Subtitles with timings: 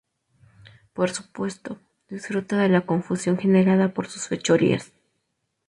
[0.93, 4.93] Por supuesto, disfruta de la confusión generada por sus fechorías.